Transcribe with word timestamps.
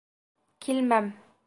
—...килмәм... 0.65 1.13